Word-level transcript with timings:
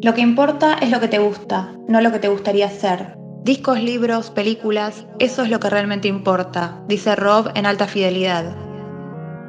Lo 0.00 0.14
que 0.14 0.20
importa 0.20 0.74
es 0.74 0.90
lo 0.92 1.00
que 1.00 1.08
te 1.08 1.18
gusta, 1.18 1.72
no 1.88 2.00
lo 2.00 2.12
que 2.12 2.20
te 2.20 2.28
gustaría 2.28 2.66
hacer. 2.66 3.16
Discos, 3.42 3.82
libros, 3.82 4.30
películas, 4.30 5.06
eso 5.18 5.42
es 5.42 5.50
lo 5.50 5.58
que 5.58 5.70
realmente 5.70 6.06
importa, 6.06 6.80
dice 6.86 7.16
Rob 7.16 7.50
en 7.56 7.66
alta 7.66 7.88
fidelidad. 7.88 8.54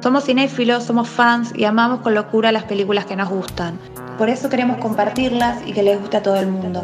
Somos 0.02 0.24
cinéfilos, 0.24 0.82
somos 0.82 1.08
fans 1.08 1.52
y 1.54 1.66
amamos 1.66 2.00
con 2.00 2.14
locura 2.14 2.50
las 2.50 2.64
películas 2.64 3.04
que 3.04 3.14
nos 3.14 3.28
gustan. 3.28 3.78
Por 4.18 4.28
eso 4.28 4.48
queremos 4.48 4.78
compartirlas 4.78 5.62
y 5.68 5.72
que 5.72 5.84
les 5.84 6.00
guste 6.00 6.16
a 6.16 6.22
todo 6.22 6.36
el 6.36 6.48
mundo. 6.48 6.82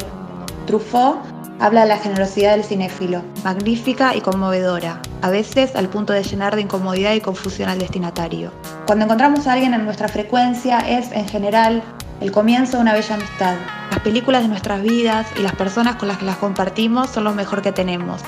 Truffaut 0.66 1.18
habla 1.60 1.82
de 1.82 1.88
la 1.88 1.98
generosidad 1.98 2.52
del 2.52 2.64
cinéfilo, 2.64 3.22
magnífica 3.44 4.14
y 4.14 4.20
conmovedora, 4.20 5.00
a 5.22 5.30
veces 5.30 5.74
al 5.74 5.88
punto 5.88 6.12
de 6.12 6.22
llenar 6.22 6.54
de 6.54 6.62
incomodidad 6.62 7.14
y 7.14 7.20
confusión 7.20 7.68
al 7.68 7.78
destinatario. 7.78 8.52
Cuando 8.86 9.04
encontramos 9.04 9.46
a 9.46 9.54
alguien 9.54 9.74
en 9.74 9.84
nuestra 9.84 10.08
frecuencia 10.08 10.80
es, 10.80 11.12
en 11.12 11.28
general, 11.28 11.82
el 12.20 12.32
comienzo 12.32 12.76
de 12.76 12.82
una 12.82 12.94
bella 12.94 13.14
amistad. 13.14 13.56
Las 13.90 14.00
películas 14.00 14.42
de 14.42 14.48
nuestras 14.48 14.82
vidas 14.82 15.26
y 15.38 15.42
las 15.42 15.54
personas 15.54 15.96
con 15.96 16.08
las 16.08 16.18
que 16.18 16.24
las 16.24 16.36
compartimos 16.36 17.10
son 17.10 17.24
lo 17.24 17.34
mejor 17.34 17.62
que 17.62 17.72
tenemos. 17.72 18.20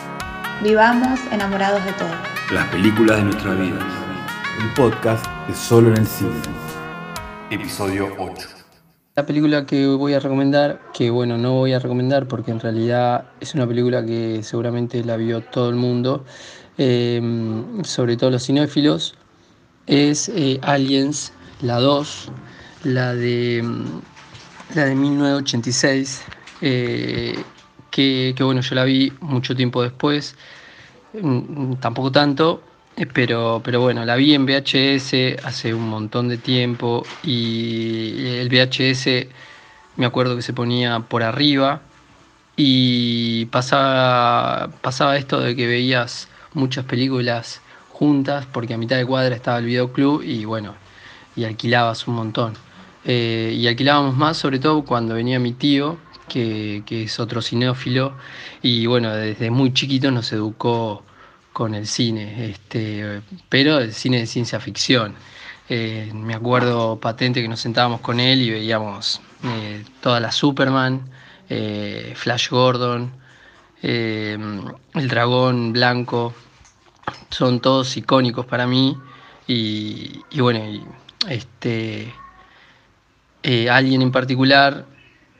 Vivamos 0.63 1.21
enamorados 1.31 1.85
de 1.85 1.93
todo. 1.93 2.09
Las 2.53 2.67
películas 2.69 3.19
de 3.19 3.25
nuestras 3.25 3.59
vidas. 3.59 3.85
Un 4.61 4.75
podcast 4.75 5.25
de 5.47 5.55
solo 5.55 5.89
en 5.91 5.99
el 5.99 6.07
cine. 6.07 6.33
Episodio 7.51 8.09
8. 8.19 8.58
La 9.19 9.27
película 9.27 9.67
que 9.67 9.85
voy 9.85 10.15
a 10.15 10.21
recomendar, 10.21 10.81
que 10.95 11.11
bueno, 11.11 11.37
no 11.39 11.55
voy 11.55 11.73
a 11.73 11.81
recomendar 11.81 12.29
porque 12.29 12.53
en 12.53 12.61
realidad 12.61 13.25
es 13.41 13.53
una 13.53 13.67
película 13.67 14.07
que 14.07 14.45
seguramente 14.45 15.03
la 15.03 15.17
vio 15.17 15.41
todo 15.41 15.71
el 15.71 15.75
mundo, 15.75 16.25
eh, 16.79 17.21
sobre 17.83 18.17
todo 18.17 18.31
los 18.31 18.47
cinéfilos, 18.47 19.17
es 19.89 20.29
eh, 20.29 20.61
Aliens, 20.63 21.33
la 21.63 21.81
2, 21.81 22.31
la 22.85 23.13
de, 23.17 23.65
la 24.77 24.85
de 24.85 24.95
1986, 24.95 26.23
eh, 26.61 27.35
que, 27.91 28.37
bueno, 28.39 28.61
yo 28.61 28.77
la 28.77 28.85
vi 28.85 29.13
mucho 29.19 29.57
tiempo 29.57 29.83
después, 29.83 30.37
mm, 31.21 31.73
tampoco 31.81 32.13
tanto, 32.13 32.63
pero, 33.07 33.61
pero 33.65 33.81
bueno, 33.81 34.05
la 34.05 34.17
vi 34.17 34.35
en 34.35 34.45
VHS 34.47 35.45
hace 35.45 35.75
un 35.75 35.89
montón 35.89 36.29
de 36.29 36.39
tiempo 36.39 37.05
y 37.23 38.27
el 38.27 38.49
VHS 38.49 39.29
me 39.97 40.07
acuerdo 40.07 40.37
que 40.37 40.43
se 40.43 40.53
ponía 40.53 41.01
por 41.01 41.23
arriba 41.23 41.81
y 42.57 43.47
pasaba, 43.47 44.71
pasaba 44.81 45.17
esto 45.17 45.41
de 45.41 45.55
que 45.55 45.67
veías 45.67 46.29
muchas 46.55 46.85
películas 46.85 47.61
juntas 47.91 48.47
porque 48.53 48.75
a 48.75 48.79
mitad 48.79 48.97
de 48.97 49.07
cuadra 49.07 49.35
estaba 49.35 49.59
el 49.59 49.67
videoclub 49.67 50.23
y 50.23 50.45
bueno, 50.45 50.75
y 51.37 51.45
alquilabas 51.45 52.07
un 52.09 52.15
montón. 52.17 52.55
Eh, 53.05 53.55
y 53.57 53.67
alquilábamos 53.69 54.17
más, 54.17 54.37
sobre 54.37 54.59
todo 54.59 54.85
cuando 54.85 55.15
venía 55.15 55.39
mi 55.39 55.53
tío, 55.53 55.99
que, 56.29 56.83
es 56.89 57.21
otro 57.21 57.43
cinéfilo, 57.43 58.13
y 58.63 58.87
bueno, 58.87 59.15
desde 59.15 59.51
muy 59.51 59.73
chiquito 59.73 60.11
nos 60.11 60.33
educó 60.33 61.05
con 61.59 61.75
el 61.75 61.89
cine, 61.89 62.51
este, 62.51 63.21
pero 63.49 63.79
el 63.81 63.93
cine 63.93 64.21
de 64.21 64.27
ciencia 64.27 64.61
ficción. 64.61 65.17
Eh, 65.69 66.13
me 66.15 66.35
acuerdo 66.35 67.01
patente 67.01 67.43
que 67.43 67.49
nos 67.49 67.59
sentábamos 67.59 68.01
con 68.01 68.21
él 68.21 68.41
y 68.43 68.51
veíamos 68.51 69.21
eh, 69.43 69.85
toda 70.01 70.21
la 70.21 70.31
Superman, 70.31 71.11
Flash 72.15 72.51
Gordon, 72.51 73.11
el 73.83 75.09
dragón 75.09 75.73
blanco, 75.73 76.33
son 77.31 77.61
todos 77.61 77.97
icónicos 77.97 78.47
para 78.47 78.67
mí 78.67 78.97
y, 79.49 80.21
y 80.31 80.41
bueno, 80.41 80.61
este 81.29 82.15
eh, 83.43 83.71
alguien 83.71 84.03
en 84.03 84.11
particular 84.13 84.85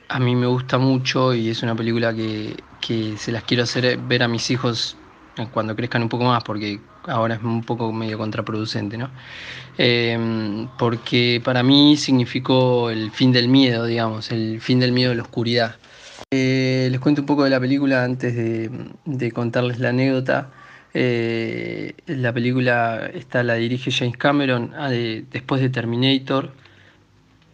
a 0.09 0.19
mí 0.19 0.35
me 0.37 0.47
gusta 0.47 0.79
mucho 0.79 1.35
y 1.35 1.51
es 1.51 1.63
una 1.63 1.75
película 1.75 2.15
que, 2.15 2.57
se 3.19 3.33
las 3.33 3.43
quiero 3.43 3.65
hacer 3.65 3.99
ver 3.99 4.23
a 4.23 4.29
mis 4.29 4.51
hijos 4.51 4.97
cuando 5.47 5.77
crezcan 5.77 6.03
un 6.03 6.09
poco 6.09 6.25
más, 6.25 6.43
porque 6.43 6.81
ahora 7.05 7.37
es 7.37 7.43
un 7.43 7.63
poco 7.63 7.93
medio 7.93 8.19
contraproducente, 8.19 8.99
¿no? 8.99 9.11
Em, 9.79 10.69
porque 10.79 11.41
para 11.45 11.63
mí 11.63 11.97
significó 11.97 12.91
el 12.91 13.11
fin 13.13 13.33
del 13.33 13.49
miedo, 13.49 13.87
digamos, 13.87 14.33
el 14.33 14.61
fin 14.61 14.81
del 14.81 14.93
miedo 14.93 15.11
de 15.11 15.17
la 15.17 15.23
oscuridad. 15.23 15.77
Eh, 16.31 16.89
les 16.91 17.01
cuento 17.01 17.23
un 17.23 17.27
poco 17.27 17.45
de 17.45 17.51
la 17.51 17.61
película 17.61 18.05
antes 18.05 18.35
de, 18.35 19.33
contarles 19.33 19.79
la 19.79 19.91
anécdota. 19.91 20.51
Eh, 20.95 21.95
la 22.07 22.33
película 22.33 23.11
esta 23.15 23.43
la 23.43 23.55
dirige 23.55 23.91
James 23.93 24.17
Cameron 24.17 24.73
ah, 24.77 24.91
después 24.91 25.61
de 25.61 25.69
Terminator 25.69 26.51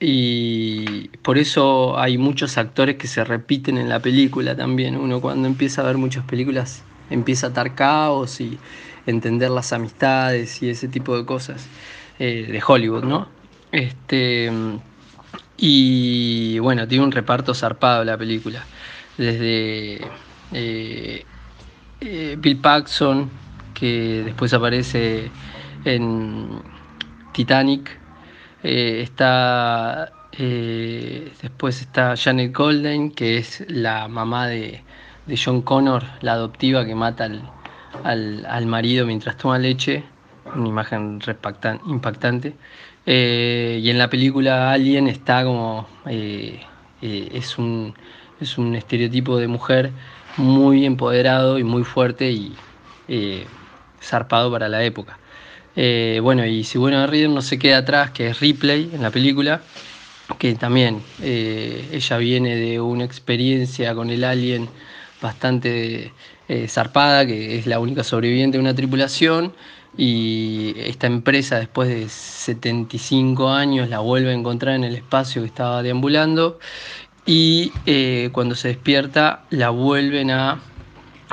y 0.01 1.09
por 1.23 1.39
eso 1.39 1.99
hay 1.99 2.19
muchos 2.19 2.59
actores 2.59 2.97
que 2.97 3.07
se 3.07 3.25
repiten 3.25 3.79
en 3.79 3.89
la 3.89 4.01
película 4.01 4.57
también. 4.57 4.97
Uno 4.97 5.21
cuando 5.21 5.49
empieza 5.49 5.83
a 5.83 5.85
ver 5.87 5.97
muchas 5.97 6.25
películas 6.25 6.83
empieza 7.11 7.49
a 7.49 7.51
atar 7.51 7.75
caos 7.75 8.41
y 8.41 8.59
entender 9.07 9.51
las 9.51 9.73
amistades 9.73 10.63
y 10.63 10.71
ese 10.71 10.89
tipo 10.89 11.17
de 11.17 11.25
cosas 11.25 11.67
eh, 12.19 12.47
de 12.51 12.63
Hollywood, 12.67 13.05
¿no? 13.05 13.29
Este, 13.73 14.51
y 15.57 16.59
bueno, 16.59 16.87
tiene 16.89 17.05
un 17.05 17.13
reparto 17.13 17.55
zarpado 17.55 18.05
la 18.05 18.17
película. 18.17 18.65
Desde 19.19 20.01
eh, 20.53 21.25
eh, 22.01 22.37
Bill 22.39 22.59
Paxson, 22.59 23.31
que 23.75 24.23
después 24.25 24.53
aparece 24.55 25.31
en 25.85 26.63
Titanic, 27.33 27.99
está 28.63 30.11
después 30.33 31.81
está 31.81 32.15
Janet 32.17 32.57
Golden, 32.57 33.11
que 33.11 33.37
es 33.39 33.65
la 33.69 34.09
mamá 34.09 34.49
de, 34.49 34.83
John 35.29 35.63
Connor, 35.63 36.05
la 36.21 36.33
adoptiva 36.33 36.85
que 36.85 36.95
mata 36.95 37.29
al, 38.05 38.67
marido 38.67 39.07
mientras 39.07 39.37
toma 39.37 39.59
leche. 39.59 40.05
Una 40.55 40.69
imagen 40.69 41.21
impactante. 41.87 42.55
Eh, 43.07 43.81
y 43.83 43.91
en 43.91 43.99
la 43.99 44.09
película 44.09 44.73
Alien 44.73 45.09
está 45.09 45.45
como. 45.45 45.87
es, 47.01 47.59
un, 47.59 47.95
es 48.41 48.59
un 48.59 48.75
estereotipo 48.75 49.39
de 49.39 49.49
mujer 49.49 49.91
muy 50.37 50.85
empoderado 50.85 51.59
y 51.59 51.65
muy 51.65 51.85
fuerte 51.85 52.31
y 52.31 52.55
zarpado 54.01 54.51
para 54.51 54.69
la 54.69 54.85
época. 54.85 55.19
Eh, 55.77 56.21
bueno, 56.23 56.47
y 56.47 56.63
si 56.65 56.79
bueno 56.79 57.05
Reader 57.07 57.31
no 57.31 57.43
se 57.43 57.59
queda 57.59 57.79
atrás, 57.79 58.11
que 58.11 58.29
es 58.29 58.41
Ripley 58.41 58.91
en 58.93 59.03
la 59.03 59.11
película, 59.11 59.63
que 60.39 60.55
también 60.55 61.03
eh, 61.21 61.89
ella 61.93 62.17
viene 62.19 62.57
de 62.57 62.81
una 62.81 63.05
experiencia 63.05 63.95
con 63.95 64.11
el 64.11 64.25
alien 64.25 64.69
bastante 65.25 66.13
eh, 66.49 66.69
zarpada, 66.69 67.27
que 67.27 67.59
es 67.59 67.67
la 67.67 67.81
única 67.81 68.05
sobreviviente 68.05 68.59
de 68.59 68.63
una 68.63 68.75
tripulación, 68.75 69.53
y 69.97 70.75
esta 70.77 71.07
empresa 71.07 71.59
después 71.59 71.89
de 71.89 72.09
75 72.09 73.49
años 73.51 73.89
la 73.89 74.01
vuelve 74.01 74.31
a 74.31 74.35
encontrar 74.35 74.75
en 74.75 74.85
el 74.85 74.95
espacio 74.95 75.43
que 75.43 75.49
estaba 75.49 75.83
deambulando, 75.83 76.59
y 77.27 77.71
cuando 78.33 78.55
se 78.55 78.69
despierta 78.69 79.45
la 79.49 79.71
vuelven 79.71 80.31
a, 80.31 80.61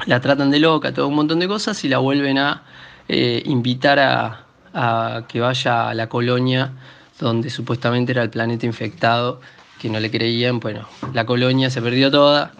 la 0.05 0.21
tratan 0.21 0.51
de 0.51 0.59
loca, 0.59 0.93
todo 0.93 1.07
un 1.07 1.15
montón 1.15 1.39
de 1.39 1.47
cosas, 1.47 1.83
y 1.83 1.89
la 1.89 1.97
vuelven 1.99 2.37
a 2.37 2.63
eh, 3.07 3.43
invitar 3.45 3.99
a, 3.99 5.25
que 5.27 5.41
vaya 5.41 5.89
a 5.89 5.93
la 5.93 6.07
colonia 6.07 6.71
donde 7.19 7.49
supuestamente 7.49 8.13
era 8.13 8.23
el 8.23 8.29
planeta 8.29 8.65
infectado, 8.65 9.41
que 9.79 9.89
no 9.89 9.99
le 9.99 10.09
creían. 10.09 10.61
Bueno, 10.61 10.87
la 11.13 11.25
colonia 11.25 11.69
se 11.69 11.81
perdió 11.81 12.09
toda 12.09 12.53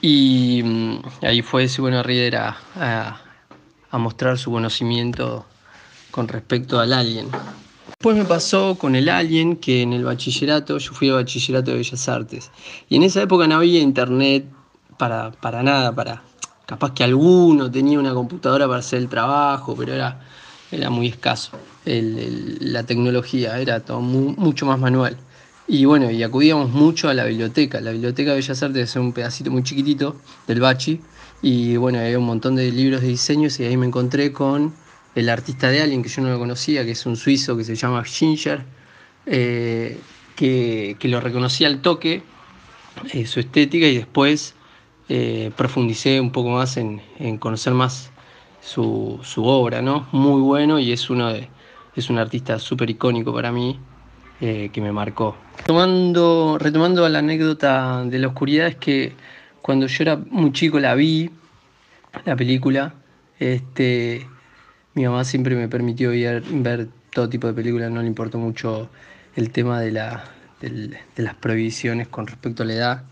y 0.00 0.62
mm, 0.64 0.98
ahí 1.22 1.42
fue 1.42 1.64
ese 1.64 1.80
bueno 1.80 2.02
Rieder 2.02 2.36
a, 2.36 3.20
mostrar 3.92 4.38
su 4.38 4.50
conocimiento 4.50 5.46
con 6.10 6.28
respecto 6.28 6.78
al 6.78 6.92
alien. 6.92 7.28
Después 7.88 8.16
me 8.16 8.24
pasó 8.24 8.76
con 8.76 8.94
el 8.94 9.08
Alien, 9.08 9.56
que 9.56 9.82
en 9.82 9.92
el 9.92 10.04
bachillerato, 10.04 10.78
yo 10.78 10.92
fui 10.92 11.08
al 11.08 11.16
bachillerato 11.16 11.72
de 11.72 11.78
Bellas 11.78 12.08
Artes, 12.08 12.50
y 12.88 12.94
en 12.94 13.02
esa 13.02 13.22
época 13.22 13.48
no 13.48 13.56
había 13.56 13.80
internet 13.80 14.44
para, 14.98 15.32
para 15.32 15.64
nada, 15.64 15.92
para, 15.92 16.22
Capaz 16.68 16.92
que 16.92 17.02
alguno 17.02 17.70
tenía 17.70 17.98
una 17.98 18.12
computadora 18.12 18.68
para 18.68 18.80
hacer 18.80 18.98
el 18.98 19.08
trabajo, 19.08 19.74
pero 19.74 19.94
era, 19.94 20.20
era 20.70 20.90
muy 20.90 21.06
escaso. 21.06 21.52
la 21.86 22.82
tecnología 22.82 23.58
era 23.58 23.80
todo 23.80 24.02
mucho 24.02 24.66
más 24.66 24.78
manual. 24.78 25.16
Y 25.70 25.84
bueno, 25.84 26.10
y 26.10 26.22
acudíamos 26.22 26.70
mucho 26.70 27.10
a 27.10 27.14
la 27.14 27.26
biblioteca. 27.26 27.82
La 27.82 27.90
biblioteca 27.90 28.30
de 28.30 28.36
Bellas 28.36 28.62
Artes 28.62 28.88
es 28.88 28.96
un 28.96 29.12
pedacito 29.12 29.50
muy 29.50 29.62
chiquitito 29.62 30.16
del 30.46 30.60
Bachi. 30.60 30.98
Y 31.42 31.76
bueno, 31.76 31.98
había 31.98 32.18
un 32.18 32.24
montón 32.24 32.56
de 32.56 32.72
libros 32.72 33.02
de 33.02 33.08
diseños 33.08 33.60
y 33.60 33.64
ahí 33.64 33.76
me 33.76 33.84
encontré 33.84 34.32
con 34.32 34.72
el 35.14 35.28
artista 35.28 35.68
de 35.68 35.82
Alien, 35.82 36.02
que 36.02 36.08
yo 36.08 36.22
no 36.22 36.30
lo 36.30 36.38
conocía, 36.38 36.86
que 36.86 36.92
es 36.92 37.04
un 37.04 37.16
suizo 37.16 37.54
que 37.54 37.64
se 37.64 37.76
llama 37.76 38.02
Ginger, 38.02 38.64
eh, 39.26 40.00
que, 40.36 40.96
lo 41.02 41.20
reconocía 41.20 41.68
al 41.68 41.82
toque, 41.82 42.22
eh, 43.12 43.26
su 43.26 43.38
estética, 43.38 43.86
y 43.86 43.96
después 43.98 44.54
eh, 45.10 45.50
profundicé 45.54 46.18
un 46.18 46.32
poco 46.32 46.48
más 46.48 46.78
en, 46.78 47.02
conocer 47.38 47.74
más 47.74 48.10
su, 48.62 49.20
obra, 49.36 49.82
¿no? 49.82 50.08
Muy 50.12 50.40
bueno 50.40 50.78
y 50.78 50.92
es 50.92 51.10
uno 51.10 51.30
de, 51.30 51.50
es 51.94 52.08
un 52.08 52.18
artista 52.18 52.58
súper 52.58 52.88
icónico 52.88 53.34
para 53.34 53.52
mí 53.52 53.78
eh, 54.40 54.70
que 54.72 54.80
me 54.80 54.92
marcó. 54.92 55.36
Tomando, 55.66 56.58
retomando 56.58 57.08
la 57.08 57.18
anécdota 57.18 58.04
de 58.04 58.18
la 58.18 58.28
oscuridad, 58.28 58.68
es 58.68 58.76
que 58.76 59.12
cuando 59.62 59.86
yo 59.86 60.02
era 60.02 60.16
muy 60.16 60.52
chico 60.52 60.78
la 60.78 60.94
vi, 60.94 61.30
la 62.24 62.36
película, 62.36 62.94
este, 63.38 64.26
mi 64.94 65.04
mamá 65.04 65.24
siempre 65.24 65.54
me 65.56 65.68
permitió 65.68 66.10
ver, 66.10 66.88
todo 67.12 67.28
tipo 67.28 67.46
de 67.46 67.52
películas, 67.52 67.90
no 67.90 68.00
le 68.00 68.06
importó 68.08 68.38
mucho 68.38 68.88
el 69.36 69.50
tema 69.50 69.80
de, 69.80 69.92
la, 69.92 70.24
de 70.60 70.98
las 71.16 71.34
prohibiciones 71.34 72.08
con 72.08 72.26
respecto 72.26 72.62
a 72.62 72.66
la 72.66 72.72
edad. 72.74 73.02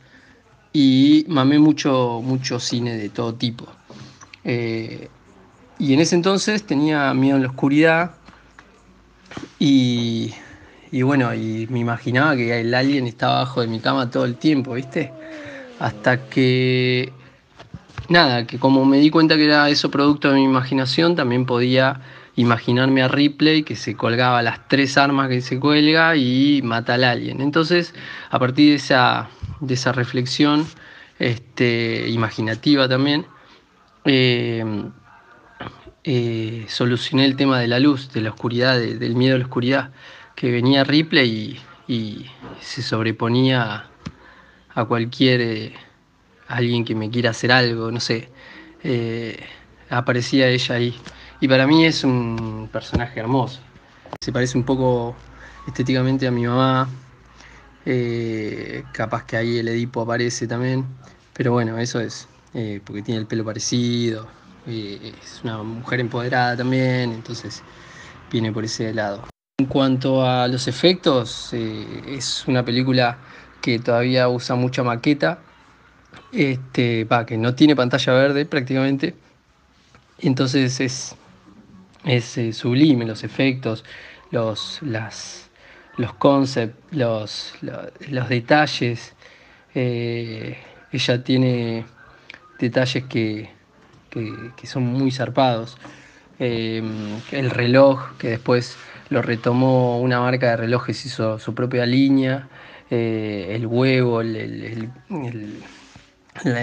Y 0.72 1.24
mamé 1.28 1.58
mucho, 1.58 2.20
mucho 2.22 2.60
cine 2.60 2.96
de 2.96 3.08
todo 3.08 3.34
tipo. 3.34 3.66
Eh, 4.44 5.08
y 5.78 5.92
en 5.92 6.00
ese 6.00 6.14
entonces 6.14 6.64
tenía 6.64 7.12
miedo 7.14 7.36
en 7.36 7.42
la 7.42 7.48
oscuridad 7.48 8.12
y 9.58 10.32
y 10.92 11.02
bueno, 11.02 11.34
y 11.34 11.66
me 11.70 11.80
imaginaba 11.80 12.36
que 12.36 12.60
el 12.60 12.74
alien 12.74 13.06
estaba 13.06 13.36
abajo 13.38 13.60
de 13.60 13.66
mi 13.66 13.80
cama 13.80 14.10
todo 14.10 14.24
el 14.24 14.36
tiempo, 14.36 14.74
¿viste? 14.74 15.12
Hasta 15.78 16.28
que, 16.28 17.12
nada, 18.08 18.46
que 18.46 18.58
como 18.58 18.84
me 18.84 18.98
di 18.98 19.10
cuenta 19.10 19.36
que 19.36 19.44
era 19.44 19.68
eso 19.68 19.90
producto 19.90 20.30
de 20.30 20.36
mi 20.36 20.44
imaginación, 20.44 21.16
también 21.16 21.44
podía 21.44 22.00
imaginarme 22.36 23.02
a 23.02 23.08
Ripley 23.08 23.62
que 23.62 23.76
se 23.76 23.96
colgaba 23.96 24.42
las 24.42 24.68
tres 24.68 24.96
armas 24.98 25.28
que 25.28 25.40
se 25.40 25.58
cuelga 25.58 26.16
y 26.16 26.60
mata 26.62 26.94
al 26.94 27.04
alien. 27.04 27.40
Entonces, 27.40 27.94
a 28.30 28.38
partir 28.38 28.70
de 28.70 28.76
esa, 28.76 29.28
de 29.60 29.74
esa 29.74 29.92
reflexión 29.92 30.66
este, 31.18 32.08
imaginativa 32.08 32.88
también, 32.88 33.26
eh, 34.04 34.64
eh, 36.04 36.64
solucioné 36.68 37.24
el 37.24 37.34
tema 37.34 37.58
de 37.58 37.66
la 37.66 37.80
luz, 37.80 38.12
de 38.12 38.20
la 38.20 38.30
oscuridad, 38.30 38.78
del 38.78 39.16
miedo 39.16 39.34
a 39.34 39.38
la 39.38 39.44
oscuridad 39.44 39.90
que 40.36 40.52
venía 40.52 40.84
Ripley 40.84 41.58
y, 41.88 42.26
se 42.60 42.82
sobreponía 42.82 43.86
a 44.74 44.84
cualquier 44.84 45.40
eh, 45.40 45.74
alguien 46.48 46.84
que 46.84 46.94
me 46.94 47.08
quiera 47.10 47.30
hacer 47.30 47.50
algo, 47.50 47.90
no 47.90 48.00
sé. 48.00 48.28
Eh, 48.82 49.40
aparecía 49.88 50.48
ella 50.48 50.74
ahí. 50.74 50.94
Y 51.40 51.48
para 51.48 51.66
mí 51.66 51.86
es 51.86 52.04
un 52.04 52.68
personaje 52.70 53.18
hermoso. 53.18 53.60
Se 54.20 54.32
parece 54.32 54.58
un 54.58 54.64
poco 54.64 55.16
estéticamente 55.66 56.26
a 56.26 56.30
mi 56.30 56.46
mamá. 56.46 56.88
Eh, 57.86 58.84
capaz 58.92 59.24
que 59.24 59.36
ahí 59.36 59.58
el 59.58 59.68
Edipo 59.68 60.02
aparece 60.02 60.46
también. 60.46 60.84
Pero 61.32 61.52
bueno, 61.52 61.78
eso 61.78 62.00
es 62.00 62.28
porque 62.84 63.02
tiene 63.02 63.20
el 63.20 63.26
pelo 63.26 63.44
parecido. 63.44 64.28
es 64.66 65.40
una 65.44 65.62
mujer 65.62 66.00
empoderada 66.00 66.56
también. 66.56 67.12
Entonces 67.12 67.62
viene 68.30 68.52
por 68.52 68.64
ese 68.64 68.92
lado. 68.92 69.35
En 69.58 69.68
cuanto 69.68 70.22
a 70.22 70.48
los 70.48 70.68
efectos, 70.68 71.48
eh, 71.54 72.02
es 72.08 72.46
una 72.46 72.62
película 72.62 73.16
que 73.62 73.78
todavía 73.78 74.28
usa 74.28 74.54
mucha 74.54 74.82
maqueta, 74.82 75.38
este, 76.30 77.08
que 77.26 77.38
no 77.38 77.54
tiene 77.54 77.74
pantalla 77.74 78.12
verde 78.12 78.44
prácticamente, 78.44 79.14
entonces 80.18 80.78
es, 80.80 81.16
es 82.04 82.36
eh, 82.36 82.52
sublime 82.52 83.06
los 83.06 83.24
efectos, 83.24 83.82
los, 84.30 84.78
las, 84.82 85.48
los 85.96 86.12
concepts, 86.12 86.76
los, 86.90 87.54
los, 87.62 88.28
detalles. 88.28 89.14
Eh, 89.74 90.58
ella 90.92 91.24
tiene 91.24 91.86
detalles 92.58 93.04
que, 93.04 93.48
que 94.10 94.66
son 94.66 94.82
muy 94.82 95.10
zarpados. 95.10 95.78
el 96.38 97.50
reloj 97.50 98.18
que 98.18 98.28
después 98.28 98.76
lo 99.08 99.22
retomó 99.22 100.00
una 100.00 100.20
marca 100.20 100.50
de 100.50 100.56
relojes, 100.56 101.04
hizo 101.06 101.38
su 101.38 101.54
propia 101.54 101.86
línea, 101.86 102.48
eh, 102.90 103.48
el 103.50 103.66
huevo, 103.66 104.20
el, 104.20 104.90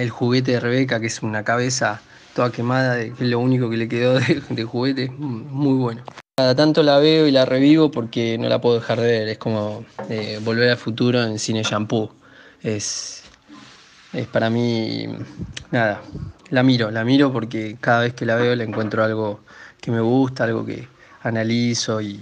juguete 0.09 0.53
de 0.53 0.59
Rebeca, 0.59 0.99
que 0.99 1.07
es 1.07 1.21
una 1.21 1.43
cabeza 1.43 2.01
toda 2.35 2.51
quemada, 2.51 2.97
que 2.97 3.11
es 3.11 3.19
lo 3.21 3.39
único 3.39 3.69
que 3.69 3.77
le 3.77 3.87
quedó 3.87 4.19
de, 4.19 4.63
juguete, 4.63 5.09
muy 5.09 5.77
bueno. 5.77 6.03
Cada 6.35 6.55
tanto 6.55 6.81
la 6.81 6.97
veo 6.97 7.27
y 7.27 7.31
la 7.31 7.45
revivo 7.45 7.91
porque 7.91 8.37
no 8.39 8.49
la 8.49 8.59
puedo 8.59 8.75
dejar 8.75 8.99
de 8.99 9.07
ver, 9.07 9.27
es 9.27 9.37
como 9.37 9.85
eh, 10.09 10.39
volver 10.43 10.69
al 10.69 10.77
futuro 10.77 11.21
en 11.21 11.37
cine 11.37 11.61
shampoo. 11.63 12.11
Es, 12.63 13.23
es 14.13 14.27
para 14.27 14.49
mí, 14.49 15.07
nada, 15.69 16.01
la 16.49 16.63
miro, 16.63 16.89
la 16.89 17.03
miro 17.03 17.31
porque 17.31 17.77
cada 17.79 18.01
vez 18.01 18.13
que 18.15 18.25
la 18.25 18.35
veo 18.35 18.55
le 18.55 18.63
encuentro 18.63 19.03
algo 19.03 19.41
que 19.79 19.91
me 19.91 19.99
gusta, 20.01 20.45
algo 20.45 20.65
que, 20.65 20.87
analizo 21.23 22.01
y, 22.01 22.21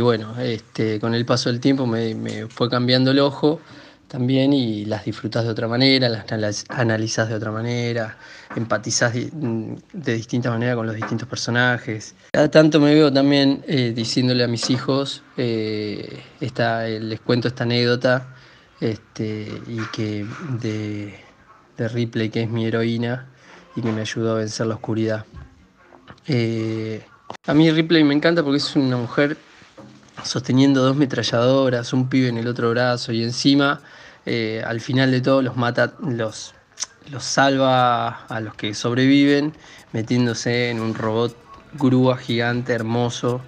bueno, 0.00 0.38
este, 0.40 0.98
con 0.98 1.14
el 1.14 1.24
paso 1.24 1.50
del 1.50 1.60
tiempo 1.60 1.86
me, 1.86 2.46
fue 2.48 2.68
cambiando 2.68 3.10
el 3.10 3.20
ojo 3.20 3.60
también 4.08 4.52
y 4.52 4.84
las 4.84 5.06
disfrutas 5.06 5.44
de 5.44 5.50
otra 5.50 5.68
manera, 5.68 6.08
las 6.08 6.66
analizas 6.68 7.28
de 7.30 7.34
otra 7.34 7.50
manera, 7.50 8.18
empatizas 8.54 9.14
de, 9.14 10.14
distinta 10.14 10.50
manera 10.50 10.74
con 10.74 10.86
los 10.86 10.94
distintos 10.94 11.26
personajes. 11.26 12.14
Cada 12.30 12.50
tanto 12.50 12.78
me 12.78 12.92
veo 12.92 13.10
también 13.10 13.64
eh, 13.66 13.92
diciéndole 13.94 14.44
a 14.44 14.48
mis 14.48 14.68
hijos, 14.68 15.22
eh, 15.38 16.22
esta, 16.40 16.84
les 16.84 17.20
cuento 17.20 17.48
esta 17.48 17.64
anécdota 17.64 18.34
este, 18.80 19.48
y 19.66 19.78
que 19.92 20.26
de, 20.60 21.14
de 21.78 21.88
Ripley, 21.88 22.28
que 22.28 22.42
es 22.42 22.50
mi 22.50 22.66
heroína 22.66 23.28
y 23.76 23.80
que 23.80 23.92
me 23.92 24.02
ayudó 24.02 24.32
a 24.32 24.38
vencer 24.38 24.66
la 24.66 24.74
oscuridad. 24.74 25.24
Eh, 26.26 27.02
a 27.46 27.54
mí 27.54 27.70
Ripley 27.70 28.04
me 28.04 28.14
encanta 28.14 28.42
porque 28.42 28.58
es 28.58 28.76
una 28.76 28.96
mujer 28.96 29.36
sosteniendo 30.22 30.82
dos 30.82 30.96
metralladoras, 30.96 31.92
un 31.92 32.08
pibe 32.08 32.28
en 32.28 32.38
el 32.38 32.46
otro 32.46 32.70
brazo 32.70 33.12
y 33.12 33.22
encima 33.22 33.80
eh, 34.26 34.62
al 34.64 34.80
final 34.80 35.10
de 35.10 35.20
todo 35.20 35.42
los 35.42 35.56
mata, 35.56 35.94
los, 36.00 36.54
los 37.10 37.24
salva 37.24 38.24
a 38.26 38.40
los 38.40 38.54
que 38.54 38.74
sobreviven 38.74 39.52
metiéndose 39.92 40.70
en 40.70 40.80
un 40.80 40.94
robot 40.94 41.36
grúa 41.74 42.16
gigante 42.16 42.72
hermoso 42.72 43.40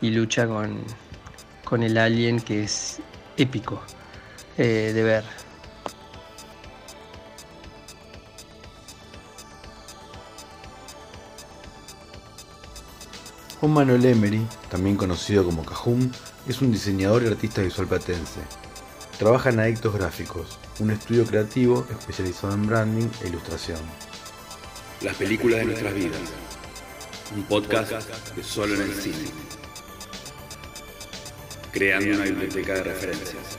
y 0.00 0.10
lucha 0.10 0.46
con, 0.46 0.78
con 1.64 1.82
el 1.82 1.98
alien 1.98 2.40
que 2.40 2.64
es 2.64 3.00
épico 3.36 3.82
eh, 4.58 4.92
de 4.94 5.02
ver. 5.02 5.41
Juan 13.62 13.74
Manuel 13.74 14.04
Emery, 14.04 14.44
también 14.68 14.96
conocido 14.96 15.44
como 15.44 15.64
Cajum, 15.64 16.10
es 16.48 16.60
un 16.60 16.72
diseñador 16.72 17.22
y 17.22 17.28
artista 17.28 17.62
visual 17.62 17.86
platense. 17.86 18.40
Trabaja 19.20 19.50
en 19.50 19.60
Adictos 19.60 19.94
Gráficos, 19.94 20.58
un 20.80 20.90
estudio 20.90 21.24
creativo 21.24 21.86
especializado 21.88 22.54
en 22.54 22.66
branding 22.66 23.08
e 23.22 23.28
ilustración. 23.28 23.78
Las 25.00 25.14
películas 25.14 25.60
de 25.60 25.66
nuestras 25.66 25.94
vidas. 25.94 26.18
Un 27.36 27.44
podcast 27.44 27.92
de 28.34 28.42
solo 28.42 28.74
en 28.74 28.80
el 28.80 28.94
cine. 28.94 29.30
Creando 31.70 32.16
una 32.16 32.24
biblioteca 32.24 32.74
de 32.74 32.82
referencias. 32.82 33.58